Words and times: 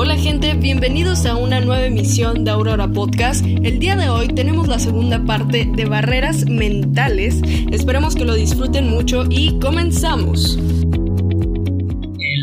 Hola 0.00 0.16
gente, 0.16 0.54
bienvenidos 0.54 1.26
a 1.26 1.34
una 1.36 1.58
nueva 1.60 1.84
emisión 1.84 2.44
de 2.44 2.52
Aurora 2.52 2.86
Podcast. 2.86 3.44
El 3.44 3.80
día 3.80 3.96
de 3.96 4.08
hoy 4.08 4.28
tenemos 4.28 4.68
la 4.68 4.78
segunda 4.78 5.24
parte 5.24 5.68
de 5.74 5.86
barreras 5.86 6.48
mentales. 6.48 7.42
Esperemos 7.72 8.14
que 8.14 8.24
lo 8.24 8.36
disfruten 8.36 8.90
mucho 8.90 9.24
y 9.28 9.58
comenzamos. 9.58 10.56
Eh, 10.56 10.60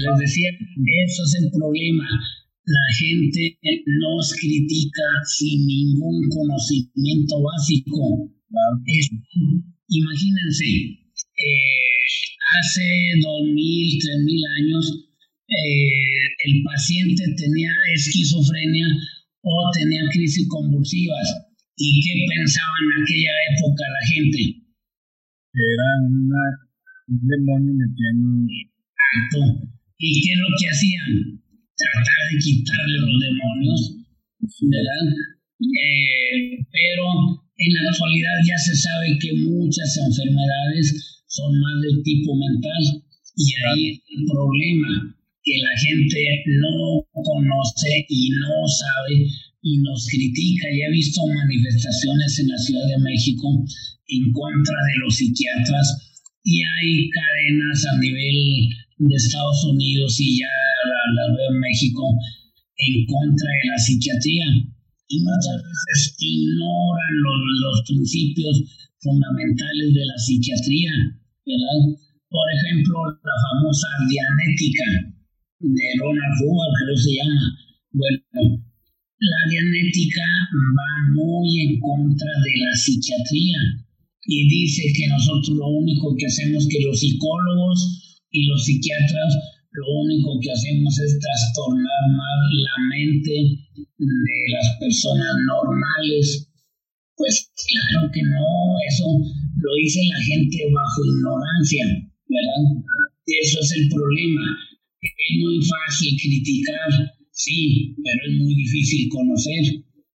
les 0.04 0.20
decía, 0.20 0.50
eso 1.08 1.24
es 1.24 1.36
el 1.44 1.52
problema. 1.58 2.04
La 2.66 2.88
gente 3.00 3.58
nos 3.86 4.34
critica 4.34 5.08
sin 5.24 5.66
ningún 5.66 6.28
conocimiento 6.28 7.42
básico. 7.42 8.32
imagínense, 9.88 10.66
eh, 10.68 12.04
hace 12.60 12.84
dos 13.24 13.44
mil, 13.54 13.98
tres 14.02 14.20
mil 14.26 14.44
años, 14.60 15.06
eh, 15.48 16.26
el 16.46 16.64
paciente 16.64 17.24
tenía 17.38 17.72
esquizofrenia 17.94 18.88
o 19.42 19.72
tenía 19.78 20.02
crisis 20.12 20.48
convulsivas. 20.50 21.28
¿Y 21.78 22.02
qué 22.02 22.26
pensaba 22.36 22.74
en 22.82 23.04
aquella 23.04 23.34
época 23.54 23.84
la 23.86 24.04
gente? 24.08 24.42
Era 25.54 25.88
un 26.06 26.30
demonio 27.08 27.74
metiendo. 27.74 28.54
Acto. 29.16 29.70
¿Y 29.98 30.22
qué 30.24 30.34
es 30.34 30.40
lo 30.40 30.48
que 30.58 30.68
hacían? 30.68 31.12
Tratar 31.78 32.22
de 32.32 32.38
quitarle 32.40 32.98
los 33.00 33.20
demonios, 33.20 33.80
¿verdad? 34.62 35.06
Eh, 35.60 36.58
pero 36.72 37.06
en 37.58 37.74
la 37.74 37.90
actualidad 37.90 38.38
ya 38.48 38.58
se 38.58 38.76
sabe 38.76 39.18
que 39.20 39.34
muchas 39.34 39.98
enfermedades 39.98 41.24
son 41.28 41.60
más 41.60 41.82
del 41.82 42.04
tipo 42.04 42.36
mental 42.36 43.04
y 43.36 43.54
ahí 43.68 43.90
el 43.92 44.26
problema 44.26 45.15
que 45.46 45.56
la 45.62 45.78
gente 45.78 46.22
no 46.58 47.06
conoce 47.14 48.06
y 48.10 48.30
no 48.42 48.66
sabe 48.66 49.30
y 49.62 49.78
nos 49.78 50.08
critica. 50.10 50.66
Ya 50.74 50.90
he 50.90 50.92
visto 50.92 51.22
manifestaciones 51.22 52.40
en 52.40 52.48
la 52.50 52.58
Ciudad 52.58 52.88
de 52.90 52.98
México 52.98 53.48
en 54.08 54.32
contra 54.34 54.78
de 54.90 54.96
los 55.06 55.16
psiquiatras 55.16 55.86
y 56.44 56.62
hay 56.62 57.10
cadenas 57.10 57.86
a 57.86 57.98
nivel 58.00 58.70
de 58.98 59.16
Estados 59.16 59.66
Unidos 59.66 60.18
y 60.20 60.40
ya 60.40 60.56
la, 61.14 61.36
veo 61.36 61.50
en 61.54 61.60
México 61.60 62.04
en 62.78 63.06
contra 63.06 63.50
de 63.50 63.70
la 63.70 63.78
psiquiatría 63.78 64.46
y 65.08 65.20
muchas 65.22 65.62
veces 65.62 66.16
ignoran 66.20 67.14
los, 67.22 67.40
los 67.62 67.78
principios 67.86 68.56
fundamentales 69.02 69.94
de 69.94 70.06
la 70.06 70.18
psiquiatría, 70.18 70.92
¿verdad? 71.46 71.80
Por 72.30 72.48
ejemplo, 72.58 72.98
la 73.22 73.38
famosa 73.50 73.88
dianética, 74.10 75.15
Ronald 75.60 76.36
Hoover, 76.42 76.72
creo 76.76 76.96
que 76.96 77.02
se 77.02 77.16
llama. 77.16 77.44
Bueno, 77.92 78.66
la 79.20 79.42
dianética 79.50 80.28
va 80.52 80.92
muy 81.16 81.50
en 81.62 81.80
contra 81.80 82.32
de 82.44 82.54
la 82.66 82.76
psiquiatría 82.76 83.60
y 84.28 84.50
dice 84.50 84.84
que 84.96 85.08
nosotros 85.08 85.56
lo 85.58 85.68
único 85.70 86.16
que 86.18 86.26
hacemos 86.26 86.68
que 86.68 86.84
los 86.84 87.00
psicólogos 87.00 88.22
y 88.32 88.48
los 88.48 88.66
psiquiatras 88.66 89.34
lo 89.72 89.86
único 90.04 90.40
que 90.40 90.52
hacemos 90.52 91.00
es 91.00 91.20
trastornar 91.20 92.04
más 92.16 92.40
la 92.52 92.78
mente 92.90 93.36
de 94.00 94.40
las 94.52 94.78
personas 94.80 95.36
normales. 95.48 96.50
Pues 97.18 97.52
claro 97.68 98.10
que 98.12 98.24
no, 98.24 98.48
eso 98.88 99.06
lo 99.56 99.72
dice 99.76 100.00
la 100.10 100.22
gente 100.24 100.58
bajo 100.72 101.06
ignorancia, 101.06 101.86
¿verdad? 102.28 102.64
Eso 103.26 103.60
es 103.60 103.72
el 103.72 103.90
problema. 103.90 104.75
Es 105.06 105.40
muy 105.40 105.62
fácil 105.62 106.18
criticar, 106.18 106.90
sí, 107.32 107.94
pero 108.04 108.20
es 108.26 108.34
muy 108.42 108.56
difícil 108.56 109.10
conocer. 109.10 109.64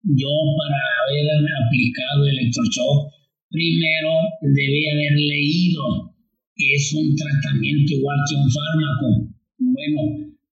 Yo 0.02 0.32
para 0.58 0.78
haber 1.02 1.26
aplicado 1.66 2.26
electroshock, 2.26 3.10
primero 3.50 4.12
debí 4.42 4.86
haber 4.86 5.12
leído 5.12 6.14
que 6.54 6.74
es 6.74 6.92
un 6.94 7.14
tratamiento 7.16 7.94
igual 7.94 8.18
que 8.28 8.36
un 8.36 8.50
fármaco. 8.50 9.08
Bueno, 9.58 10.00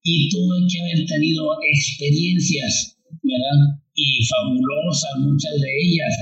y 0.03 0.29
tuve 0.29 0.67
que 0.69 0.81
haber 0.81 1.07
tenido 1.07 1.49
experiencias, 1.63 2.99
¿verdad? 3.23 3.81
Y 3.95 4.19
fabulosas, 4.27 5.15
muchas 5.21 5.55
de 5.61 5.71
ellas. 5.81 6.15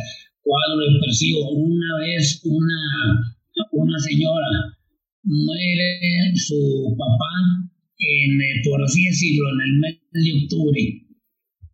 Cuadro 0.43 0.93
depresivo. 0.93 1.51
Una 1.51 1.99
vez 1.99 2.41
una, 2.45 3.35
una 3.73 3.99
señora 3.99 4.77
muere 5.25 6.35
su 6.37 6.95
papá 6.99 7.72
en, 7.99 8.41
eh, 8.41 8.63
por 8.65 8.83
así 8.83 9.05
decirlo, 9.05 9.45
en 9.55 9.61
el 9.69 9.75
mes 9.79 9.97
de 10.13 10.33
octubre. 10.43 10.81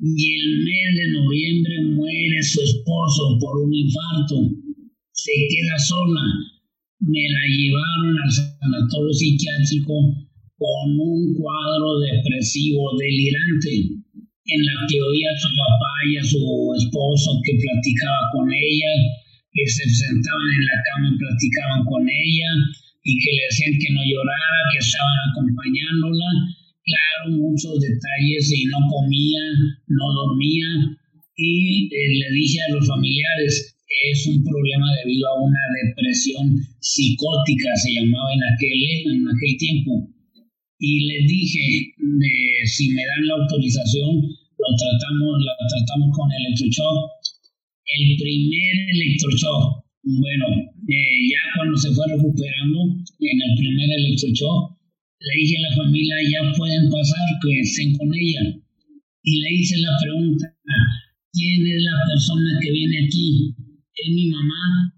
Y 0.01 0.35
el 0.35 0.49
mes 0.63 0.89
de 0.95 1.07
noviembre 1.13 1.75
muere 1.97 2.43
su 2.43 2.63
esposo 2.63 3.39
por 3.41 3.59
un 3.67 3.75
infarto, 3.75 4.37
se 5.11 5.33
queda 5.51 5.79
sola, 5.79 6.23
me 7.01 7.25
la 7.31 7.45
llevaron 7.51 8.15
al 8.23 8.31
sanatorio 8.31 9.13
psiquiátrico 9.13 10.29
con 10.59 10.87
un 10.99 11.35
cuadro 11.35 11.99
depresivo 11.99 12.97
delirante, 12.99 13.99
en 14.49 14.61
la 14.65 14.87
que 14.89 15.03
oía 15.03 15.31
a 15.31 15.39
su 15.39 15.49
papá 15.55 15.95
y 16.07 16.17
a 16.17 16.25
su 16.25 16.39
esposo 16.79 17.41
que 17.45 17.59
platicaba 17.59 18.31
con 18.33 18.47
ella, 18.53 18.93
que 19.53 19.67
se 19.67 19.83
sentaban 19.83 20.51
en 20.55 20.65
la 20.65 20.79
cama 20.87 21.07
y 21.15 21.19
platicaban 21.19 21.85
con 21.85 22.03
ella, 22.09 22.51
y 23.09 23.17
que 23.25 23.33
le 23.33 23.43
decían 23.49 23.75
que 23.81 23.91
no 23.97 24.05
llorara, 24.05 24.61
que 24.69 24.85
estaban 24.85 25.19
acompañándola. 25.33 26.29
Claro, 26.85 27.41
muchos 27.41 27.81
detalles 27.81 28.53
y 28.53 28.69
no 28.69 28.85
comía, 28.85 29.45
no 29.89 30.07
dormía. 30.13 30.69
Y 31.37 31.89
eh, 31.89 32.11
le 32.21 32.29
dije 32.37 32.61
a 32.61 32.75
los 32.77 32.85
familiares, 32.85 33.81
es 34.13 34.27
un 34.29 34.45
problema 34.45 34.93
debido 35.01 35.25
a 35.25 35.41
una 35.41 35.65
depresión 35.81 36.53
psicótica, 36.81 37.73
se 37.81 37.97
llamaba 37.97 38.29
en 38.37 38.45
aquel, 38.45 38.79
en 39.09 39.25
aquel 39.25 39.55
tiempo. 39.57 39.93
Y 40.79 41.09
les 41.09 41.25
dije, 41.33 41.65
eh, 41.97 42.67
si 42.69 42.93
me 42.93 43.05
dan 43.09 43.25
la 43.27 43.35
autorización, 43.41 44.21
lo 44.21 44.69
tratamos, 44.77 45.33
la 45.49 45.57
tratamos 45.65 46.13
con 46.13 46.29
electroshock. 46.29 47.09
El 47.89 48.17
primer 48.21 48.75
electroshock 48.93 49.88
bueno, 50.17 50.47
eh, 50.89 51.17
ya 51.29 51.43
cuando 51.57 51.77
se 51.77 51.93
fue 51.93 52.07
recuperando 52.09 52.97
en 52.97 53.39
el 53.45 53.53
primer 53.61 53.89
electroshock, 53.93 54.73
le 55.21 55.33
dije 55.37 55.59
a 55.59 55.69
la 55.69 55.77
familia, 55.77 56.17
ya 56.33 56.57
pueden 56.57 56.89
pasar, 56.89 57.29
que 57.43 57.61
estén 57.61 57.93
con 57.93 58.09
ella. 58.17 58.57
Y 59.23 59.41
le 59.41 59.53
hice 59.53 59.77
la 59.85 59.93
pregunta, 60.01 60.47
¿quién 61.33 61.67
es 61.67 61.83
la 61.85 61.99
persona 62.09 62.59
que 62.63 62.73
viene 62.73 63.05
aquí? 63.05 63.53
Es 63.93 64.09
mi 64.15 64.31
mamá. 64.31 64.95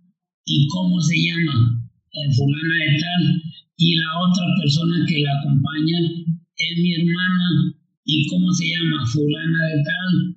¿Y 0.46 0.68
cómo 0.68 1.00
se 1.00 1.16
llama? 1.18 1.82
Eh, 2.12 2.30
fulana 2.30 2.76
de 2.86 3.00
tal. 3.00 3.42
Y 3.78 3.96
la 3.96 4.10
otra 4.14 4.46
persona 4.62 5.04
que 5.08 5.18
la 5.26 5.32
acompaña 5.40 5.98
es 6.54 6.78
mi 6.78 6.94
hermana. 6.94 7.74
¿Y 8.04 8.26
cómo 8.28 8.52
se 8.52 8.68
llama? 8.68 9.04
Fulana 9.06 9.58
de 9.74 9.82
tal. 9.82 10.36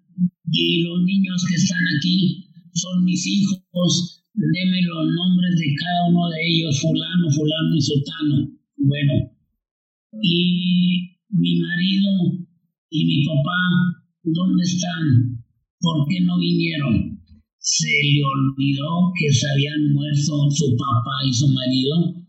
Y 0.50 0.82
los 0.82 1.04
niños 1.04 1.46
que 1.48 1.56
están 1.56 1.84
aquí 1.98 2.48
son 2.74 3.04
mis 3.04 3.28
hijos 3.28 4.23
deme 4.34 4.82
los 4.82 5.06
nombres 5.14 5.60
de 5.60 5.76
cada 5.76 6.10
uno 6.10 6.30
de 6.30 6.40
ellos, 6.48 6.80
fulano, 6.82 7.30
fulano 7.30 7.76
y 7.76 7.82
sultano. 7.82 8.36
Bueno, 8.78 9.14
y 10.22 11.18
mi 11.30 11.60
marido 11.60 12.46
y 12.90 13.06
mi 13.06 13.26
papá, 13.26 13.62
¿dónde 14.24 14.64
están? 14.64 15.44
¿Por 15.80 16.08
qué 16.08 16.22
no 16.22 16.38
vinieron? 16.40 17.20
Se 17.60 17.88
le 17.88 18.22
olvidó 18.24 19.12
que 19.18 19.32
se 19.32 19.48
habían 19.50 19.94
muerto 19.94 20.50
su 20.52 20.76
papá 20.76 21.28
y 21.28 21.34
su 21.34 21.48
marido 21.48 22.24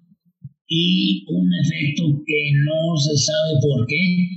y 0.69 1.25
un 1.28 1.50
efecto 1.53 2.22
que 2.27 2.53
no 2.65 2.97
se 2.97 3.16
sabe 3.16 3.53
por 3.60 3.86
qué, 3.86 4.28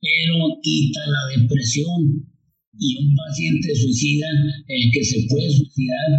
pero 0.00 0.58
quita 0.62 1.00
la 1.06 1.40
depresión. 1.40 2.28
Y 2.78 2.96
un 2.96 3.14
paciente 3.14 3.74
suicida, 3.74 4.26
el 4.66 4.90
que 4.92 5.04
se 5.04 5.26
puede 5.28 5.50
suicidar, 5.50 6.10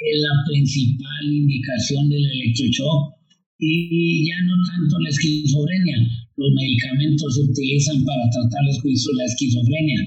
es 0.00 0.16
la 0.20 0.34
principal 0.48 1.24
indicación 1.28 2.08
del 2.08 2.24
electroshock 2.24 3.14
y 3.58 4.24
ya 4.26 4.40
no 4.48 4.56
tanto 4.64 4.98
la 5.00 5.10
esquizofrenia. 5.10 5.98
Los 6.36 6.52
medicamentos 6.56 7.34
se 7.36 7.42
utilizan 7.42 8.04
para 8.04 8.24
tratar 8.32 8.64
la 8.64 9.24
esquizofrenia, 9.26 10.00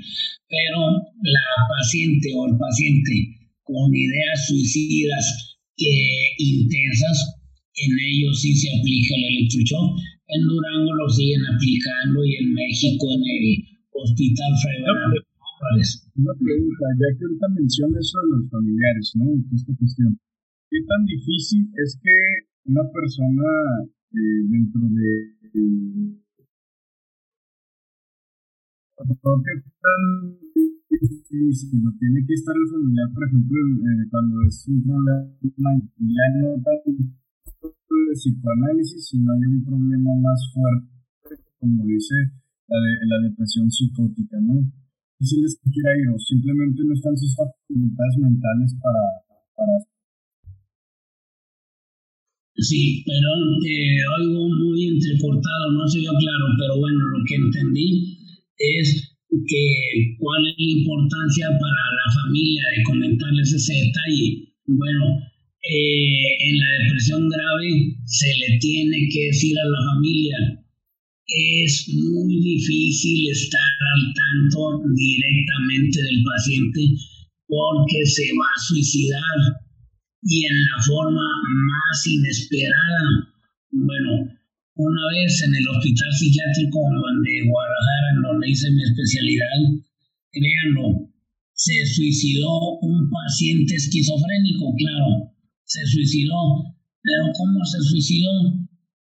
pero 0.49 0.97
la 1.21 1.47
paciente 1.69 2.33
o 2.33 2.47
el 2.49 2.57
paciente 2.57 3.37
con 3.61 3.93
ideas 3.93 4.47
suicidas 4.47 5.53
intensas, 6.37 7.17
en 7.75 7.91
ellos 7.99 8.41
sí 8.41 8.55
se 8.55 8.69
aplica 8.69 9.15
el 9.15 9.23
electroshock. 9.37 9.99
En 10.27 10.41
Durango 10.47 10.93
lo 10.93 11.09
siguen 11.09 11.45
aplicando 11.45 12.25
y 12.25 12.35
en 12.37 12.53
México 12.53 13.11
en 13.13 13.21
el 13.21 13.63
Hospital 13.91 14.53
Fray 14.61 15.22
una 16.15 16.33
pregunta, 16.37 16.85
ya 16.99 17.09
que 17.17 17.23
ahorita 17.25 17.47
menciona 17.49 17.99
eso 17.99 18.17
de 18.21 18.29
los 18.37 18.49
familiares, 18.49 19.13
¿no? 19.15 19.25
esta 19.53 19.73
cuestión. 19.77 20.19
¿Qué 20.69 20.79
tan 20.87 21.05
difícil 21.05 21.69
es 21.77 21.99
que 22.01 22.15
una 22.65 22.83
persona 22.91 23.47
eh, 24.11 24.41
dentro 24.49 24.81
de... 24.89 25.43
¿por 29.21 29.43
qué 29.43 29.53
tan 29.81 30.39
difícil? 30.89 31.83
¿No 31.83 31.91
tiene 31.99 32.25
que 32.25 32.33
estar 32.33 32.55
el 32.55 32.67
familiar, 32.69 33.07
por 33.13 33.23
ejemplo, 33.27 33.57
eh, 33.57 34.07
cuando 34.09 34.41
es 34.47 34.67
un 34.67 34.83
problema 34.83 35.69
ya 35.99 36.25
no 36.39 36.55
de 38.07 38.13
psicoanálisis, 38.13 39.07
sino 39.07 39.33
hay 39.33 39.45
un 39.45 39.63
problema 39.63 40.11
más 40.21 40.51
fuerte, 40.53 41.43
como 41.59 41.85
dice 41.85 42.15
la, 42.67 42.77
de, 42.77 42.91
la 43.07 43.29
depresión 43.29 43.69
psicótica, 43.69 44.37
¿no? 44.41 44.82
Si 45.21 45.41
les 45.41 45.59
quiera 45.61 45.91
ir 45.97 46.09
o 46.09 46.19
simplemente 46.19 46.83
no 46.83 46.93
están 46.93 47.15
sus 47.17 47.35
facultades 47.35 48.17
mentales 48.17 48.75
para, 48.81 49.03
para 49.55 49.73
Sí, 52.55 53.03
pero 53.03 53.29
eh, 53.65 53.97
algo 54.21 54.47
muy 54.47 54.87
entrecortado, 54.87 55.71
no 55.73 55.87
se 55.87 55.99
vio 55.99 56.11
claro, 56.13 56.45
pero 56.59 56.77
bueno, 56.79 56.99
lo 57.17 57.25
que 57.25 57.35
entendí 57.35 58.17
es 58.57 59.17
que 59.27 60.15
cuál 60.19 60.45
es 60.45 60.55
la 60.57 60.71
importancia 60.79 61.47
para 61.49 61.83
la 61.97 62.07
familia 62.21 62.63
de 62.77 62.83
comentarles 62.83 63.53
ese 63.53 63.73
detalle. 63.73 64.53
Bueno, 64.67 65.17
eh, 65.63 66.29
en 66.39 66.59
la 66.59 66.71
depresión 66.83 67.27
grave 67.27 67.97
se 68.05 68.27
le 68.27 68.59
tiene 68.59 69.09
que 69.11 69.25
decir 69.27 69.57
a 69.57 69.69
la 69.69 69.81
familia, 69.93 70.62
es 71.27 71.89
muy 71.89 72.35
difícil 72.41 73.31
estar 73.31 73.61
al 73.61 74.13
tanto 74.13 74.83
directamente 74.93 76.03
del 76.03 76.23
paciente 76.23 76.81
porque 77.47 78.05
se 78.05 78.27
va 78.33 78.47
a 78.55 78.59
suicidar 78.59 79.63
y 80.23 80.45
en 80.45 80.57
la 80.63 80.83
forma 80.83 81.21
más 81.21 82.07
inesperada. 82.07 83.29
Bueno, 83.71 84.29
una 84.75 85.01
vez 85.13 85.41
en 85.43 85.55
el 85.55 85.67
hospital 85.67 86.11
psiquiátrico 86.13 86.79
de 87.23 87.49
Guadalajara, 87.49 88.07
en 88.15 88.21
donde 88.23 88.49
hice 88.49 88.71
mi 88.71 88.83
especialidad, 88.83 89.59
créanlo, 90.31 91.09
se 91.53 91.85
suicidó 91.85 92.79
un 92.81 93.09
paciente 93.09 93.75
esquizofrénico, 93.75 94.73
claro, 94.77 95.31
se 95.63 95.85
suicidó, 95.85 96.75
pero 97.01 97.23
¿cómo 97.37 97.63
se 97.65 97.79
suicidó? 97.81 98.62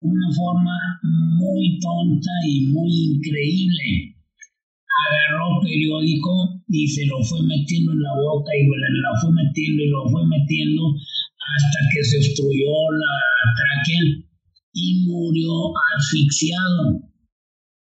Una 0.00 0.31
forma 0.33 0.77
muy 1.03 1.79
tonta 1.81 2.31
y 2.47 2.67
muy 2.67 3.19
increíble 3.19 4.15
agarró 5.11 5.61
periódico 5.62 6.62
y 6.69 6.87
se 6.87 7.06
lo 7.06 7.23
fue 7.25 7.43
metiendo 7.43 7.93
en 7.93 8.03
la 8.03 8.15
boca 8.15 8.50
y 8.55 8.67
lo 8.67 9.12
fue 9.21 9.33
metiendo 9.33 9.83
y 9.83 9.89
lo 9.89 10.09
fue 10.11 10.23
metiendo 10.27 10.83
hasta 10.95 11.79
que 11.91 12.05
se 12.05 12.19
obstruyó 12.19 12.75
la 12.95 13.17
tráquea 13.59 14.29
y 14.75 15.06
murió 15.06 15.73
asfixiado. 15.97 17.03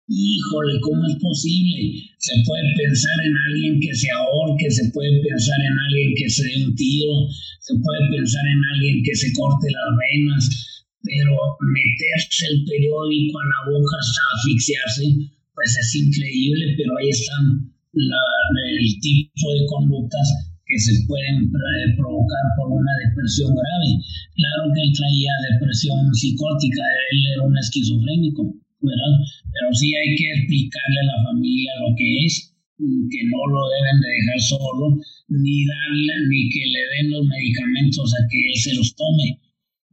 Híjole, 0.08 0.80
¿cómo 0.80 1.04
es 1.04 1.16
posible? 1.20 2.00
Se 2.18 2.34
puede 2.46 2.64
pensar 2.78 3.16
en 3.26 3.34
alguien 3.48 3.80
que 3.80 3.92
se 3.92 4.08
ahorque, 4.12 4.70
se 4.70 4.88
puede 4.92 5.20
pensar 5.20 5.58
en 5.58 5.76
alguien 5.84 6.14
que 6.16 6.30
se 6.30 6.42
dé 6.46 6.64
un 6.64 6.74
tiro, 6.76 7.26
se 7.60 7.74
puede 7.74 8.02
pensar 8.14 8.44
en 8.46 8.60
alguien 8.72 9.02
que 9.02 9.14
se 9.16 9.32
corte 9.32 9.66
las 9.66 9.90
venas, 9.98 10.75
pero 11.06 11.34
meterse 11.62 12.50
el 12.50 12.66
periódico 12.66 13.38
a 13.38 13.46
la 13.46 13.60
boca 13.70 13.94
hasta 14.02 14.22
asfixiarse, 14.34 15.06
pues 15.54 15.70
es 15.78 15.90
increíble, 15.94 16.74
pero 16.76 16.98
ahí 16.98 17.08
están 17.08 17.70
el 17.94 18.88
tipo 19.00 19.46
de 19.54 19.62
conductas 19.70 20.26
que 20.66 20.78
se 20.78 21.06
pueden 21.06 21.46
eh, 21.46 21.94
provocar 21.96 22.44
por 22.58 22.74
una 22.74 22.92
depresión 23.06 23.54
grave. 23.54 23.90
Claro 24.34 24.66
que 24.74 24.82
él 24.82 24.92
traía 24.92 25.32
depresión 25.54 26.10
psicótica, 26.12 26.82
él 27.14 27.20
era 27.32 27.42
un 27.46 27.56
esquizofrénico. 27.56 28.42
Pero 28.82 29.68
sí 29.72 29.88
hay 29.94 30.14
que 30.14 30.28
explicarle 30.36 31.00
a 31.00 31.10
la 31.16 31.22
familia 31.24 31.72
lo 31.80 31.94
que 31.96 32.26
es, 32.26 32.52
que 32.76 33.22
no 33.30 33.40
lo 33.46 33.62
deben 33.72 33.98
de 34.02 34.10
dejar 34.10 34.40
solo, 34.40 35.00
ni 35.28 35.64
darle, 35.64 36.14
ni 36.28 36.50
que 36.50 36.66
le 36.66 36.82
den 36.92 37.10
los 37.10 37.24
medicamentos 37.26 38.12
a 38.14 38.26
que 38.28 38.38
él 38.38 38.56
se 38.60 38.74
los 38.74 38.94
tome. 38.94 39.40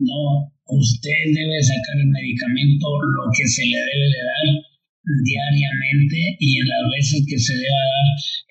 No, 0.04 0.52
usted 0.68 1.20
debe 1.32 1.64
sacar 1.64 1.96
el 2.00 2.12
medicamento, 2.12 2.88
lo 2.88 3.24
que 3.32 3.48
se 3.48 3.64
le 3.64 3.80
debe 3.80 4.08
de 4.12 4.22
dar, 4.28 4.48
diariamente 5.04 6.20
y 6.40 6.60
en 6.60 6.68
las 6.68 6.84
veces 6.92 7.24
que 7.28 7.40
se 7.40 7.54
deba 7.56 7.84
dar 7.88 8.10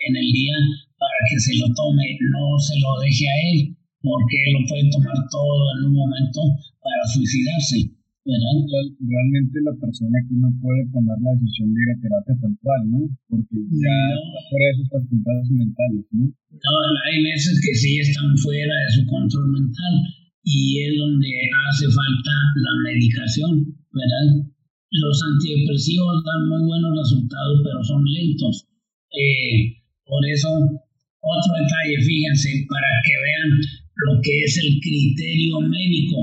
en 0.08 0.16
el 0.16 0.28
día 0.32 0.56
para 0.96 1.18
que 1.28 1.38
se 1.40 1.52
lo 1.60 1.66
tome, 1.74 2.04
no 2.32 2.56
se 2.60 2.76
lo 2.80 3.00
deje 3.00 3.24
a 3.28 3.36
él, 3.52 3.58
porque 4.00 4.36
él 4.48 4.52
lo 4.56 4.62
puede 4.68 4.88
tomar 4.92 5.18
todo 5.32 5.60
en 5.76 5.92
un 5.92 5.94
momento 5.96 6.40
para 6.80 7.02
suicidarse. 7.12 7.92
¿verdad? 8.22 8.54
Realmente 9.02 9.58
la 9.66 9.74
persona 9.82 10.14
aquí 10.22 10.38
no 10.38 10.46
puede 10.62 10.86
tomar 10.94 11.18
la 11.26 11.34
decisión 11.34 11.74
de 11.74 11.82
ir 11.82 11.90
a 11.90 12.00
terapia 12.00 12.38
tal 12.38 12.54
cual, 12.62 12.82
¿no? 12.86 13.00
Porque 13.26 13.58
ya 13.66 13.98
no. 14.14 14.46
fuera 14.46 14.66
de 14.70 14.76
sus 14.78 14.88
facultades 14.94 15.50
mentales, 15.50 16.06
¿no? 16.14 16.24
No, 16.30 16.72
hay 17.10 17.18
veces 17.18 17.58
que 17.58 17.74
sí 17.74 17.98
están 17.98 18.30
fuera 18.38 18.70
de 18.70 18.90
su 18.94 19.02
control 19.10 19.50
mental 19.50 20.21
y 20.44 20.82
es 20.82 20.98
donde 20.98 21.30
hace 21.70 21.86
falta 21.86 22.34
la 22.56 22.74
medicación, 22.90 23.62
¿verdad? 23.92 24.50
Los 24.90 25.16
antidepresivos 25.22 26.22
dan 26.24 26.48
muy 26.48 26.62
buenos 26.66 26.92
resultados, 26.98 27.60
pero 27.64 27.82
son 27.84 28.02
lentos. 28.04 28.66
Eh, 29.14 29.78
por 30.04 30.20
eso, 30.26 30.50
otro 30.50 31.52
detalle, 31.62 31.96
fíjense, 32.02 32.66
para 32.68 32.90
que 33.06 33.14
vean 33.16 33.50
lo 33.94 34.20
que 34.20 34.34
es 34.42 34.58
el 34.58 34.80
criterio 34.80 35.60
médico. 35.60 36.16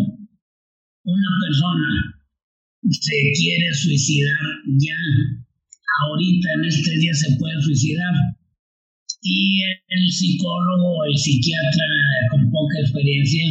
Una 1.06 1.31
persona 1.48 2.19
se 2.92 3.18
quiere 3.39 3.74
suicidar 3.74 4.45
ya, 4.77 5.00
ahorita 6.06 6.48
en 6.60 6.65
este 6.65 6.98
día 7.00 7.13
se 7.13 7.38
puede 7.38 7.62
suicidar. 7.62 8.13
Y 9.22 9.62
el 9.63 10.12
psicólogo 10.12 10.98
o 11.00 11.06
el 11.06 11.18
psiquiatra 11.18 11.86
con 12.31 12.51
poca 12.51 12.80
experiencia 12.80 13.44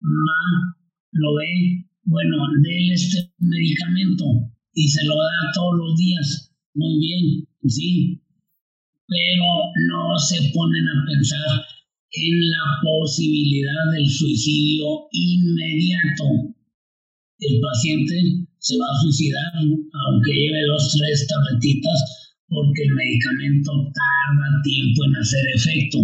lo 0.00 1.34
ve 1.34 1.90
bueno, 2.04 2.36
déle 2.62 2.94
este 2.94 3.30
medicamento 3.38 4.24
y 4.74 4.88
se 4.88 5.04
lo 5.04 5.14
da 5.14 5.52
todos 5.54 5.76
los 5.78 5.96
días. 5.96 6.52
Muy 6.74 6.98
bien, 6.98 7.46
sí, 7.66 8.20
pero 9.06 9.46
no 9.90 10.18
se 10.18 10.50
ponen 10.54 10.86
a 10.88 11.04
pensar 11.06 11.66
en 12.12 12.50
la 12.50 12.66
posibilidad 12.82 13.84
del 13.94 14.08
suicidio 14.08 15.06
inmediato. 15.12 16.54
El 17.38 17.60
paciente 17.60 18.46
se 18.58 18.76
va 18.76 18.86
a 18.86 19.00
suicidar 19.02 19.52
aunque 19.54 20.32
lleve 20.32 20.66
dos, 20.66 20.92
tres 20.92 21.26
tabletitas 21.28 22.34
porque 22.48 22.82
el 22.82 22.94
medicamento 22.94 23.72
tarda 23.94 24.62
tiempo 24.64 25.04
en 25.04 25.16
hacer 25.16 25.44
efecto. 25.54 25.98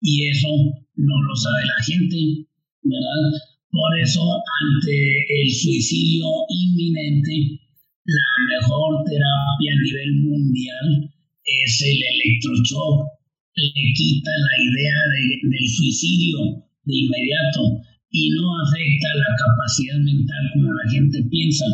Y 0.00 0.28
eso 0.28 0.48
no 0.96 1.22
lo 1.22 1.36
sabe 1.36 1.66
la 1.66 1.84
gente, 1.84 2.48
¿verdad? 2.82 3.24
Por 3.70 3.90
eso, 4.00 4.20
ante 4.20 4.96
el 5.40 5.48
suicidio 5.50 6.26
inminente, 6.50 7.62
la 8.04 8.30
mejor 8.50 9.04
terapia 9.06 9.72
a 9.72 9.82
nivel 9.82 10.10
mundial 10.28 10.86
es 11.44 11.82
el 11.82 11.98
electroshock. 12.02 13.06
Le 13.54 13.92
quita 13.94 14.30
la 14.30 14.54
idea 14.58 14.98
del 15.44 15.68
suicidio 15.68 16.38
de 16.84 16.94
inmediato 16.94 17.80
y 18.10 18.30
no 18.30 18.44
afecta 18.60 19.14
la 19.14 19.30
capacidad 19.36 19.98
mental 20.04 20.50
como 20.54 20.72
la 20.72 20.90
gente 20.90 21.22
piensa. 21.30 21.64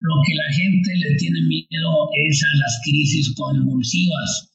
Lo 0.00 0.14
que 0.26 0.34
la 0.34 0.50
gente 0.52 0.90
le 0.96 1.16
tiene 1.16 1.42
miedo 1.42 1.92
es 2.26 2.42
a 2.42 2.56
las 2.58 2.80
crisis 2.84 3.34
convulsivas. 3.36 4.50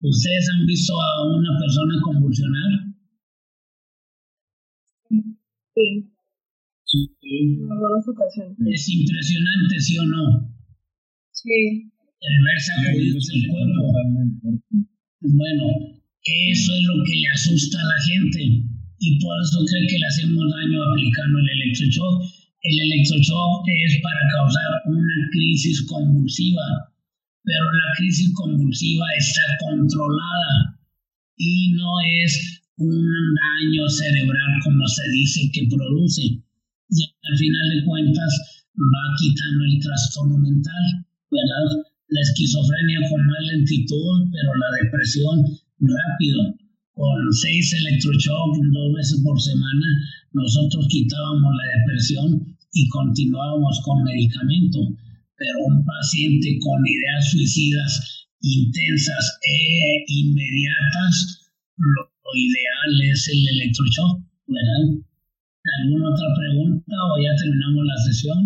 ¿Ustedes 0.00 0.48
han 0.54 0.66
visto 0.66 0.94
a 1.00 1.36
una 1.36 1.58
persona 1.60 2.00
convulsionar? 2.02 2.91
Sí. 5.74 6.12
Sí. 6.84 7.08
En 7.20 7.72
algunas 7.72 8.06
ocasiones. 8.08 8.56
Es 8.60 8.88
impresionante, 8.88 9.80
¿sí 9.80 9.98
o 9.98 10.04
no? 10.04 10.54
Sí. 11.32 11.88
El 12.20 12.36
ver 12.44 12.58
sacudirse 12.60 13.32
el 13.34 13.48
cuerpo. 13.48 13.82
Bueno, 15.20 15.64
eso 16.22 16.70
es 16.74 16.82
lo 16.84 17.04
que 17.04 17.16
le 17.16 17.28
asusta 17.34 17.80
a 17.80 17.84
la 17.84 18.00
gente 18.04 18.62
y 19.02 19.18
por 19.18 19.34
eso 19.42 19.58
cree 19.66 19.86
que 19.88 19.98
le 19.98 20.06
hacemos 20.06 20.44
daño 20.52 20.78
aplicando 20.82 21.38
el 21.38 21.48
electroshock. 21.48 22.22
El 22.62 22.78
electroshock 22.78 23.66
es 23.66 24.00
para 24.02 24.22
causar 24.38 24.70
una 24.86 25.16
crisis 25.32 25.82
convulsiva, 25.86 26.94
pero 27.42 27.64
la 27.72 27.88
crisis 27.98 28.32
convulsiva 28.34 29.04
está 29.18 29.42
controlada 29.66 30.78
y 31.36 31.72
no 31.72 31.90
es 32.22 32.61
un 32.78 33.34
daño 33.34 33.88
cerebral, 33.88 34.52
como 34.64 34.86
se 34.86 35.04
dice, 35.12 35.50
que 35.52 35.68
produce. 35.68 36.22
Y 36.90 37.04
al 37.04 37.36
final 37.38 37.66
de 37.74 37.84
cuentas 37.84 38.32
va 38.76 39.04
quitando 39.20 39.64
el 39.64 39.80
trastorno 39.80 40.38
mental, 40.38 40.84
¿verdad? 41.30 41.84
La 42.08 42.20
esquizofrenia 42.20 43.00
con 43.08 43.26
más 43.26 43.42
lentitud, 43.52 44.28
pero 44.32 44.54
la 44.56 44.70
depresión 44.82 45.36
rápido. 45.80 46.54
Con 46.94 47.32
seis 47.32 47.72
electroshocks 47.72 48.60
dos 48.70 48.94
veces 48.94 49.20
por 49.24 49.40
semana, 49.40 49.86
nosotros 50.32 50.86
quitábamos 50.88 51.52
la 51.56 51.78
depresión 51.80 52.56
y 52.74 52.88
continuábamos 52.88 53.80
con 53.84 54.02
medicamento. 54.04 54.78
pero 55.36 55.58
un 55.66 55.84
paciente 55.84 56.56
con 56.60 56.78
ideas 56.86 57.30
suicidas 57.32 58.22
intensas 58.42 59.38
e 59.42 60.04
inmediatas, 60.06 61.50
lo, 61.76 62.11
ideal 62.34 62.92
es 63.12 63.20
el 63.28 63.40
electroshock, 63.56 64.24
¿verdad? 64.48 64.82
¿Alguna 65.62 66.10
otra 66.10 66.28
pregunta 66.34 66.96
o 66.96 67.14
ya 67.22 67.32
terminamos 67.38 67.84
la 67.86 67.98
sesión? 68.02 68.40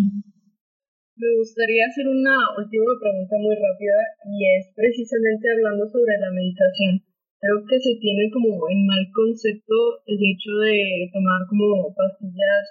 Me 1.17 1.31
gustaría 1.41 1.89
hacer 1.89 2.07
una 2.13 2.37
última 2.61 2.93
pregunta 3.01 3.35
muy 3.41 3.57
rápida 3.57 3.99
y 4.29 4.37
es 4.61 4.69
precisamente 4.77 5.49
hablando 5.49 5.89
sobre 5.89 6.13
la 6.21 6.29
meditación. 6.29 7.01
Creo 7.41 7.65
que 7.65 7.81
se 7.81 7.97
tiene 8.05 8.29
como 8.33 8.69
en 8.69 8.85
mal 8.85 9.05
concepto 9.17 10.05
el 10.05 10.21
hecho 10.21 10.53
de 10.61 11.09
tomar 11.17 11.49
como 11.49 11.89
pastillas 11.97 12.69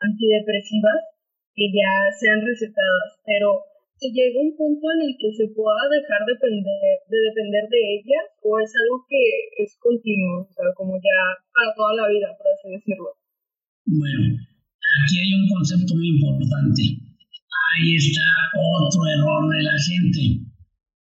antidepresivas 0.00 1.00
que 1.56 1.72
ya 1.72 2.12
sean 2.20 2.44
recetadas, 2.44 3.16
pero 3.24 3.69
se 4.00 4.08
llega 4.08 4.40
un 4.40 4.56
punto 4.56 4.84
en 4.96 5.00
el 5.06 5.14
que 5.20 5.28
se 5.36 5.52
pueda 5.52 5.84
dejar 5.92 6.24
de 6.24 6.32
depender, 6.32 6.96
de 7.04 7.18
depender 7.28 7.64
de 7.68 7.80
ellas 8.00 8.24
o 8.40 8.56
es 8.58 8.72
algo 8.72 9.04
que 9.04 9.20
es 9.60 9.76
continuo, 9.76 10.48
o 10.48 10.52
sea, 10.56 10.72
como 10.74 10.96
ya 10.96 11.18
para 11.52 11.76
toda 11.76 11.92
la 12.00 12.08
vida, 12.08 12.32
por 12.32 12.48
así 12.48 12.72
decirlo. 12.72 13.12
Bueno, 13.84 14.40
aquí 15.04 15.14
hay 15.20 15.30
un 15.36 15.46
concepto 15.52 15.92
muy 15.94 16.16
importante 16.16 17.10
ahí 17.70 17.96
está 17.96 18.22
otro 18.56 19.00
error 19.06 19.50
de 19.50 19.62
la 19.62 19.76
gente. 19.78 20.22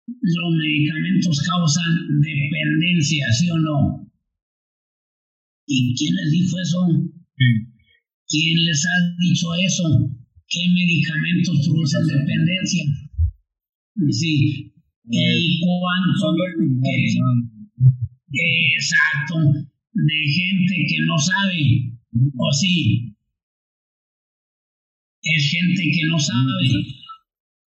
Los 0.07 0.53
medicamentos 0.57 1.41
causan 1.41 2.21
dependencia, 2.21 3.31
¿sí 3.31 3.49
o 3.49 3.57
no? 3.57 4.11
¿Y 5.67 5.95
quién 5.95 6.15
les 6.15 6.31
dijo 6.31 6.59
eso? 6.59 6.79
¿Quién 8.27 8.65
les 8.65 8.85
ha 8.85 9.15
dicho 9.19 9.47
eso? 9.65 9.83
¿Qué 10.47 10.61
medicamentos 10.73 11.67
producen 11.67 12.05
dependencia? 12.07 12.83
Sí. 14.09 14.73
¿Y 15.09 15.59
cuánto? 15.61 16.35
Exacto. 18.31 19.35
De 19.93 20.19
gente 20.37 20.75
que 20.89 20.99
no 21.05 21.17
sabe. 21.17 21.91
¿O 22.37 22.51
sí? 22.51 23.15
es 25.25 25.49
gente 25.49 25.81
que 25.81 26.03
no 26.07 26.19
sabe. 26.19 26.69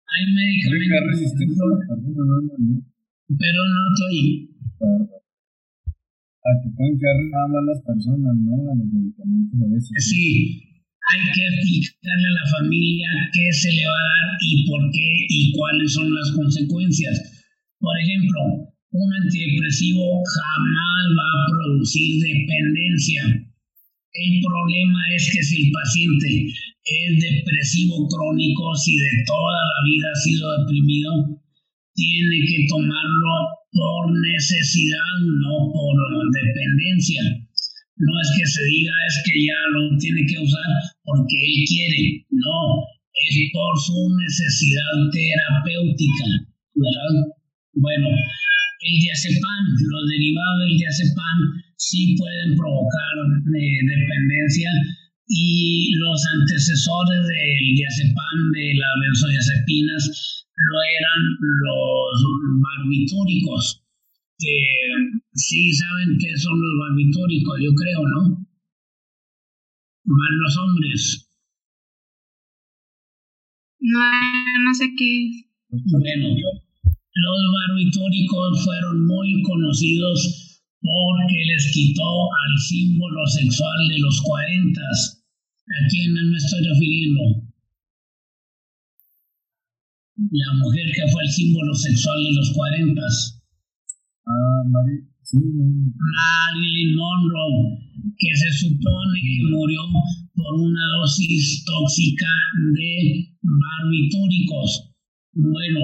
Hay 0.10 0.24
medicamentos. 0.34 1.34
Pero 3.28 3.60
no 3.70 3.80
estoy. 3.94 4.50
A 6.46 6.50
que 6.62 6.70
pueden 6.76 7.00
quedar 7.00 7.16
nada 7.32 7.48
más 7.48 7.64
las 7.66 7.82
personas, 7.86 8.36
¿no? 8.36 8.72
A 8.72 8.76
los 8.76 8.88
medicamentos 8.88 9.62
a 9.62 9.74
veces. 9.74 9.92
Sí, 10.10 10.73
hay 11.12 11.22
que 11.36 11.44
explicarle 11.44 12.28
a 12.28 12.38
la 12.40 12.48
familia 12.58 13.10
qué 13.34 13.52
se 13.52 13.72
le 13.74 13.86
va 13.86 14.00
a 14.00 14.10
dar 14.14 14.28
y 14.42 14.66
por 14.68 14.82
qué 14.92 15.10
y 15.30 15.52
cuáles 15.52 15.94
son 15.94 16.14
las 16.14 16.32
consecuencias. 16.32 17.16
Por 17.80 17.94
ejemplo, 18.00 18.40
un 18.92 19.10
antidepresivo 19.24 20.24
jamás 20.24 21.04
va 21.18 21.30
a 21.34 21.46
producir 21.52 22.24
dependencia. 22.24 23.24
El 24.14 24.34
problema 24.46 25.00
es 25.16 25.30
que 25.34 25.44
si 25.44 25.66
el 25.66 25.72
paciente 25.72 26.30
es 26.86 27.10
depresivo 27.20 28.08
crónico, 28.08 28.76
si 28.78 28.96
de 28.96 29.24
toda 29.26 29.60
la 29.66 29.80
vida 29.90 30.08
ha 30.14 30.20
sido 30.22 30.46
deprimido, 30.60 31.12
tiene 31.96 32.38
que 32.48 32.68
tomarlo 32.70 33.36
por 33.74 34.14
necesidad, 34.14 35.18
no 35.42 35.74
por 35.74 35.96
dependencia. 36.32 37.24
No 38.04 38.14
es 38.20 38.30
que 38.36 38.46
se 38.46 38.64
diga 38.68 38.94
es 39.08 39.16
que 39.26 39.36
ya 39.48 39.60
lo 39.72 39.98
tiene 39.98 40.26
que 40.28 40.40
usar 40.40 40.72
porque 41.04 41.38
él 41.40 41.56
quiere, 41.68 42.26
no, 42.32 42.84
es 43.14 43.36
por 43.54 43.74
su 43.80 43.96
necesidad 44.20 44.96
terapéutica. 45.12 46.52
Bueno, 47.76 48.08
el 48.10 48.96
diazepam, 49.00 49.64
los 49.88 50.04
derivados 50.10 50.60
del 50.68 50.78
diazepam 50.78 51.40
sí 51.78 52.16
pueden 52.18 52.58
provocar 52.58 53.16
eh, 53.56 53.80
dependencia 53.88 54.72
y 55.28 55.96
los 55.96 56.20
antecesores 56.40 57.22
del 57.28 57.76
diazepam 57.76 58.52
de 58.52 58.74
las 58.76 58.94
benzodiazepinas 59.02 60.04
lo 60.56 60.78
eran 61.00 61.22
los 61.40 62.16
barbitúricos, 62.62 63.83
que 64.38 64.56
sí 65.34 65.74
saben 65.74 66.18
qué 66.20 66.38
son 66.38 66.60
los 66.60 66.74
barbitúricos, 66.80 67.60
yo 67.64 67.74
creo, 67.74 68.02
¿no? 68.08 68.48
Más 70.06 70.30
los 70.42 70.58
hombres. 70.58 71.30
No, 73.80 74.00
no 74.66 74.74
sé 74.74 74.90
qué. 74.98 75.48
Bueno, 75.70 76.28
los 77.16 77.40
barbitúricos 77.54 78.64
fueron 78.64 79.06
muy 79.08 79.42
conocidos 79.44 80.62
porque 80.82 81.46
les 81.48 81.72
quitó 81.74 82.30
al 82.32 82.60
símbolo 82.60 83.26
sexual 83.28 83.88
de 83.90 84.00
los 84.00 84.22
cuarentas 84.22 85.24
¿A 85.66 85.88
quién 85.90 86.14
me 86.14 86.38
estoy 86.38 86.68
refiriendo? 86.68 87.22
La 90.30 90.54
mujer 90.60 90.92
que 90.94 91.10
fue 91.10 91.24
el 91.24 91.30
símbolo 91.30 91.74
sexual 91.74 92.24
de 92.24 92.34
los 92.34 92.52
cuarentas. 92.52 93.43
Ah, 94.26 94.64
Marilyn 95.34 96.96
Monroe, 96.96 97.76
que 98.18 98.32
se 98.36 98.52
supone 98.64 99.20
que 99.20 99.44
murió 99.52 99.82
por 100.36 100.62
una 100.62 100.86
dosis 101.00 101.66
tóxica 101.66 102.32
de 102.74 103.36
barbitúricos. 103.42 104.94
Bueno, 105.34 105.82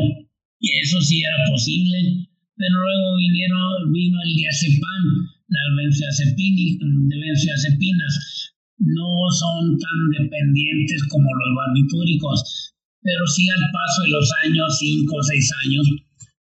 y 0.60 0.80
eso 0.80 1.02
sí 1.02 1.22
era 1.22 1.52
posible, 1.52 2.30
pero 2.56 2.80
luego 2.80 3.18
vinieron, 3.18 3.92
vino 3.92 4.18
el 4.24 4.36
diazepam, 4.36 5.28
las 5.50 5.76
benzodiazepinas, 5.76 8.54
no 8.80 9.30
son 9.36 9.78
tan 9.78 10.10
dependientes 10.18 11.04
como 11.10 11.28
los 11.28 11.56
barbitúricos, 11.56 12.74
pero 13.02 13.28
sí 13.28 13.50
al 13.50 13.70
paso 13.72 14.04
de 14.04 14.12
los 14.12 14.32
años, 14.46 14.78
cinco 14.80 15.18
o 15.18 15.24
seis 15.24 15.52
años, 15.66 15.86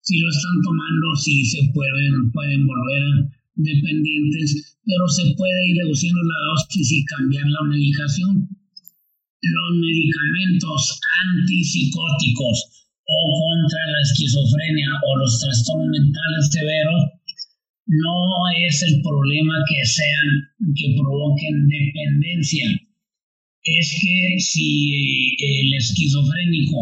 si 0.08 0.16
lo 0.16 0.28
están 0.32 0.56
tomando, 0.64 1.06
sí 1.20 1.44
se 1.44 1.60
pueden, 1.76 2.32
pueden 2.32 2.64
volver 2.64 3.28
dependientes, 3.56 4.78
pero 4.80 5.04
se 5.06 5.36
puede 5.36 5.68
ir 5.68 5.76
reduciendo 5.84 6.22
la 6.24 6.40
dosis 6.48 6.88
y 6.92 7.04
cambiar 7.04 7.44
la 7.44 7.68
medicación. 7.68 8.48
Los 8.48 9.70
medicamentos 9.76 10.98
antipsicóticos 11.28 12.88
o 13.04 13.18
contra 13.36 13.82
la 13.92 14.00
esquizofrenia 14.00 14.88
o 14.96 15.18
los 15.18 15.40
trastornos 15.40 15.92
mentales 15.92 16.48
severos 16.56 17.00
no 17.84 18.16
es 18.64 18.82
el 18.88 19.02
problema 19.02 19.60
que 19.68 19.84
sean, 19.84 20.72
que 20.72 20.96
provoquen 20.96 21.68
dependencia. 21.68 22.87
Es 23.68 24.00
que 24.00 24.40
si 24.40 25.36
el 25.36 25.74
esquizofrénico 25.76 26.78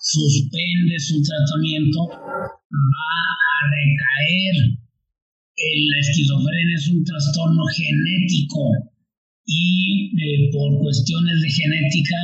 suspende 0.00 0.98
su 0.98 1.20
tratamiento, 1.20 2.08
va 2.08 3.14
a 3.44 3.60
recaer. 3.68 4.56
La 5.92 5.98
esquizofrenia 6.00 6.76
es 6.76 6.88
un 6.88 7.04
trastorno 7.04 7.62
genético 7.76 8.72
y 9.46 10.10
eh, 10.16 10.50
por 10.52 10.80
cuestiones 10.80 11.40
de 11.42 11.50
genética 11.50 12.16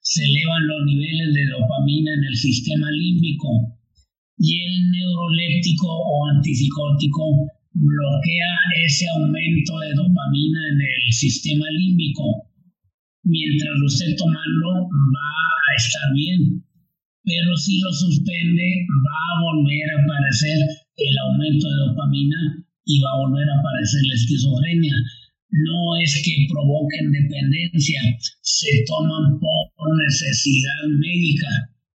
se 0.00 0.22
elevan 0.24 0.66
los 0.68 0.86
niveles 0.86 1.34
de 1.34 1.46
dopamina 1.46 2.14
en 2.14 2.24
el 2.24 2.36
sistema 2.36 2.88
límbico 2.90 3.76
y 4.38 4.62
el 4.62 4.90
neuroléptico 4.92 5.88
o 5.88 6.26
antipsicótico 6.36 7.50
bloquea 7.72 8.52
ese 8.84 9.06
aumento 9.08 9.78
de 9.80 9.94
dopamina 9.94 10.60
en 10.72 10.80
el 10.80 11.12
sistema 11.12 11.66
límbico. 11.70 12.45
Mientras 13.26 13.74
lo 13.78 13.86
esté 13.86 14.14
tomando, 14.14 14.86
va 14.86 15.34
a 15.34 15.70
estar 15.76 16.08
bien. 16.14 16.62
Pero 17.26 17.56
si 17.58 17.80
lo 17.82 17.92
suspende, 17.92 18.86
va 19.02 19.20
a 19.34 19.42
volver 19.50 19.86
a 19.90 20.02
aparecer 20.02 20.58
el 20.96 21.14
aumento 21.26 21.66
de 21.66 21.76
dopamina 21.90 22.40
y 22.86 23.00
va 23.02 23.10
a 23.10 23.20
volver 23.26 23.50
a 23.50 23.58
aparecer 23.58 24.02
la 24.06 24.14
esquizofrenia. 24.14 24.94
No 25.50 25.96
es 26.02 26.22
que 26.24 26.46
provoquen 26.50 27.10
dependencia, 27.10 28.00
se 28.42 28.70
toman 28.86 29.38
por 29.40 29.90
necesidad 29.98 30.86
médica, 30.98 31.50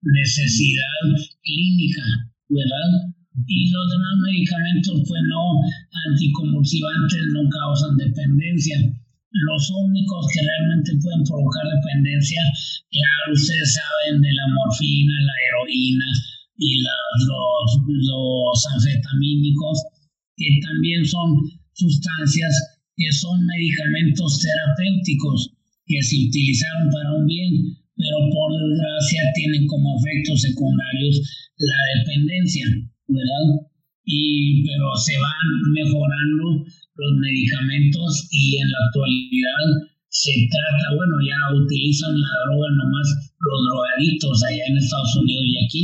necesidad 0.01 1.03
clínica, 1.43 2.03
¿verdad? 2.49 3.11
y 3.45 3.69
los 3.69 3.89
demás 3.91 4.15
medicamentos, 4.23 5.03
pues 5.07 5.21
no, 5.29 5.61
anticonvulsivantes 6.09 7.21
no 7.33 7.47
causan 7.49 7.97
dependencia. 7.97 8.77
Los 9.45 9.69
únicos 9.69 10.25
que 10.33 10.41
realmente 10.41 10.97
pueden 10.97 11.23
provocar 11.23 11.65
dependencia, 11.69 12.41
claro, 12.89 13.33
ustedes 13.33 13.69
saben 13.73 14.21
de 14.21 14.33
la 14.33 14.47
morfina, 14.49 15.13
la 15.21 15.37
heroína 15.45 16.09
y 16.57 16.81
los, 16.81 17.69
los 17.85 18.57
anfetamínicos, 18.73 19.77
que 20.37 20.49
también 20.65 21.05
son 21.05 21.37
sustancias 21.73 22.77
que 22.97 23.11
son 23.13 23.45
medicamentos 23.45 24.41
terapéuticos 24.41 25.53
que 25.85 26.01
se 26.01 26.17
utilizaron 26.27 26.89
para 26.89 27.13
un 27.13 27.27
bien, 27.27 27.77
pero 27.95 28.17
por 28.33 28.49
desgracia 28.57 29.21
tienen 29.35 29.67
como 29.67 29.97
efectos 30.01 30.41
secundarios 30.41 31.21
la 31.57 31.79
dependencia, 31.97 32.65
¿verdad? 33.07 33.45
Y, 34.03 34.63
pero 34.63 34.95
se 34.97 35.17
van 35.17 35.73
mejorando 35.73 36.65
los 36.97 37.11
medicamentos 37.21 38.27
y 38.31 38.57
en 38.57 38.67
la 38.69 38.79
actualidad 38.89 39.65
se 40.09 40.33
trata, 40.49 40.97
bueno, 40.97 41.13
ya 41.21 41.37
utilizan 41.53 42.13
la 42.17 42.33
droga 42.45 42.69
nomás 42.73 43.07
los 43.37 43.59
drogadictos 43.69 44.43
allá 44.43 44.65
en 44.65 44.77
Estados 44.77 45.13
Unidos 45.21 45.45
y 45.45 45.55
aquí, 45.61 45.83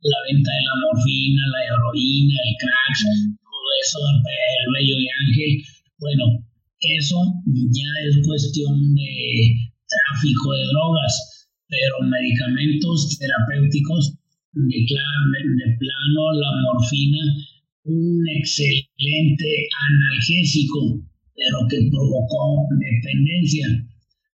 la 0.00 0.20
venta 0.28 0.50
de 0.50 0.64
la 0.64 0.76
morfina, 0.80 1.42
la 1.52 1.60
heroína, 1.68 2.36
el 2.48 2.54
crack, 2.60 2.98
todo 3.44 3.68
eso, 3.84 3.98
el 4.00 4.66
bello 4.72 4.96
de 4.96 5.08
ángel, 5.20 5.52
bueno, 6.00 6.24
eso 6.80 7.18
ya 7.44 7.90
es 8.08 8.24
cuestión 8.24 8.72
de 8.94 9.12
tráfico 9.84 10.52
de 10.52 10.64
drogas, 10.72 11.14
pero 11.68 12.08
medicamentos 12.08 13.18
terapéuticos 13.18 14.16
de, 14.52 14.80
de 14.80 15.68
plano, 15.76 16.22
la 16.40 16.52
morfina, 16.62 17.20
un 17.84 18.24
excelente 18.40 19.68
analgésico, 19.68 21.04
pero 21.36 21.68
que 21.68 21.88
provocó 21.90 22.64
dependencia. 22.80 23.68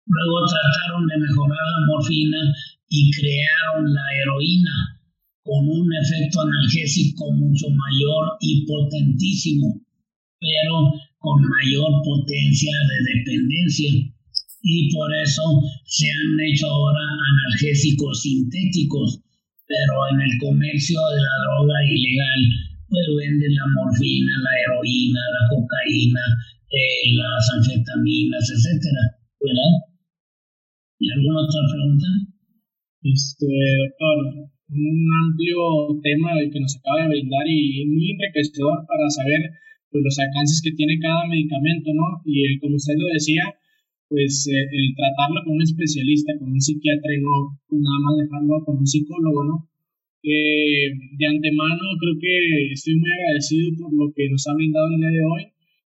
Luego 0.04 0.36
trataron 0.44 1.06
de 1.08 1.16
mejorar 1.16 1.56
la 1.56 1.86
morfina 1.86 2.40
y 2.88 3.10
crearon 3.12 3.92
la 3.92 4.06
heroína 4.20 4.98
con 5.44 5.64
un 5.64 5.88
efecto 5.96 6.42
analgésico 6.42 7.32
mucho 7.32 7.66
mayor 7.70 8.36
y 8.40 8.66
potentísimo, 8.66 9.80
pero 10.40 10.92
con 11.18 11.40
mayor 11.40 12.04
potencia 12.04 12.76
de 12.84 13.16
dependencia. 13.16 13.90
Y 14.60 14.92
por 14.92 15.08
eso 15.24 15.42
se 15.86 16.10
han 16.10 16.36
hecho 16.52 16.66
ahora 16.68 17.00
analgésicos 17.00 18.20
sintéticos, 18.20 19.20
pero 19.66 19.94
en 20.12 20.20
el 20.20 20.38
comercio 20.38 21.00
de 21.00 21.20
la 21.22 21.34
droga 21.44 21.78
ilegal, 21.88 22.67
pues 22.88 23.06
venden 23.20 23.54
la 23.54 23.66
morfina, 23.76 24.32
la 24.40 24.54
heroína, 24.64 25.20
la 25.20 25.42
cocaína, 25.52 26.24
eh, 26.72 27.12
las 27.16 27.44
anfetaminas, 27.52 28.44
etcétera, 28.48 29.02
¿verdad? 29.40 29.72
¿Alguna 30.98 31.40
otra 31.44 31.62
pregunta? 31.72 32.08
Este, 33.04 33.46
doctor, 33.46 34.50
un 34.68 35.08
amplio 35.24 36.00
tema 36.02 36.32
que 36.52 36.60
nos 36.60 36.76
acaba 36.76 37.04
de 37.04 37.08
brindar 37.08 37.46
y 37.48 37.86
muy 37.86 38.12
enriquecedor 38.12 38.84
para 38.88 39.08
saber 39.08 39.52
pues, 39.90 40.04
los 40.04 40.18
alcances 40.18 40.60
que 40.62 40.72
tiene 40.72 40.98
cada 40.98 41.26
medicamento, 41.28 41.92
¿no? 41.94 42.20
Y 42.24 42.58
como 42.58 42.76
usted 42.76 42.94
lo 42.98 43.08
decía, 43.12 43.44
pues 44.08 44.48
eh, 44.48 44.56
el 44.56 44.94
tratarlo 44.96 45.44
con 45.44 45.54
un 45.56 45.62
especialista, 45.62 46.32
con 46.38 46.52
un 46.52 46.60
psiquiatra 46.60 47.14
y 47.14 47.20
no 47.22 47.56
pues, 47.68 47.80
nada 47.80 47.98
más 48.04 48.16
dejarlo 48.16 48.64
con 48.64 48.78
un 48.78 48.86
psicólogo, 48.86 49.44
¿no? 49.44 49.67
Eh, 50.22 50.90
de 51.14 51.26
antemano 51.26 51.84
creo 52.00 52.16
que 52.18 52.72
estoy 52.74 52.98
muy 52.98 53.10
agradecido 53.10 53.70
por 53.78 53.94
lo 53.94 54.12
que 54.12 54.28
nos 54.28 54.42
ha 54.48 54.54
brindado 54.54 54.90
el 54.90 55.00
día 55.00 55.14
de 55.14 55.22
hoy 55.22 55.42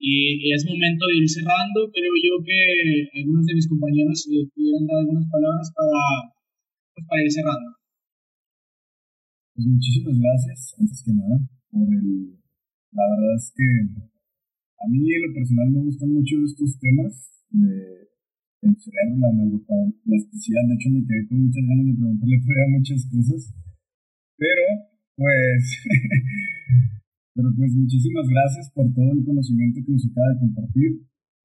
y 0.01 0.53
es 0.53 0.65
momento 0.65 1.05
de 1.09 1.19
ir 1.21 1.29
cerrando. 1.29 1.91
Creo 1.93 2.15
yo 2.25 2.41
que 2.45 3.21
algunos 3.21 3.45
de 3.47 3.55
mis 3.55 3.69
compañeros 3.69 4.29
eh, 4.33 4.49
pudieran 4.55 4.87
dar 4.87 4.99
algunas 4.99 5.29
palabras 5.29 5.73
para, 5.77 6.01
pues, 6.95 7.07
para 7.07 7.23
ir 7.25 7.33
cerrando. 7.33 7.69
Pues 9.55 9.67
muchísimas 9.69 10.19
gracias, 10.19 10.75
antes 10.81 11.03
que 11.05 11.13
nada, 11.13 11.39
por 11.71 11.87
el 11.89 12.45
la 12.95 13.03
verdad 13.11 13.35
es 13.35 13.51
que 13.51 13.67
a 13.67 14.85
mí 14.87 15.03
en 15.03 15.23
lo 15.27 15.35
personal 15.35 15.69
me 15.71 15.83
gustan 15.83 16.15
mucho 16.15 16.37
estos 16.47 16.79
temas 16.79 17.43
de 17.51 18.07
el 18.63 18.77
cerebro, 18.81 19.19
la 19.19 19.33
neuroplasticidad. 19.35 20.63
De 20.69 20.75
hecho, 20.75 20.89
me 20.89 21.05
quedé 21.05 21.27
con 21.29 21.43
muchas 21.43 21.65
ganas 21.69 21.87
de 21.87 21.95
preguntarle 21.95 22.39
todavía 22.41 22.79
muchas 22.79 23.01
cosas. 23.11 23.41
Pero, 24.37 24.65
pues, 25.17 25.63
pero 27.35 27.49
pues 27.57 27.71
muchísimas 27.73 28.27
gracias 28.29 28.71
por 28.75 28.93
todo 28.95 29.13
el 29.13 29.25
conocimiento 29.25 29.81
que 29.85 29.93
nos 29.93 30.07
acaba 30.07 30.29
de 30.35 30.41
compartir 30.41 30.91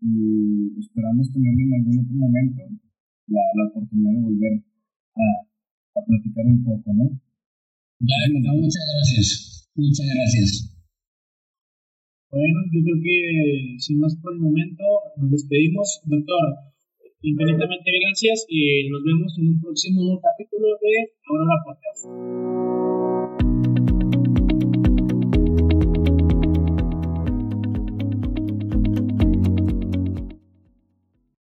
y 0.01 0.79
esperamos 0.79 1.31
tenerlo 1.31 1.59
en 1.59 1.73
algún 1.75 1.99
otro 1.99 2.15
momento 2.15 2.61
la, 3.27 3.41
la 3.55 3.67
oportunidad 3.69 4.13
de 4.13 4.21
volver 4.21 4.63
a, 5.15 5.25
a 5.99 6.05
platicar 6.05 6.45
un 6.45 6.63
poco, 6.63 6.93
¿no? 6.93 7.05
Ya, 7.99 8.15
muchas 8.31 8.85
gracias. 8.95 9.69
Muchas 9.75 10.07
gracias. 10.07 10.79
Bueno, 12.31 12.59
yo 12.71 12.79
creo 12.83 13.01
que 13.03 13.75
sin 13.79 13.99
más 13.99 14.15
por 14.17 14.33
el 14.33 14.39
momento 14.39 14.83
nos 15.17 15.31
despedimos. 15.31 16.01
Doctor, 16.05 16.55
infinitamente 17.21 17.91
gracias 18.03 18.45
y 18.47 18.87
nos 18.89 19.03
vemos 19.03 19.37
en 19.39 19.47
un 19.49 19.61
próximo 19.61 20.21
capítulo 20.21 20.67
de 20.81 21.11
Aurora 21.27 21.55
Podcast. 21.65 22.68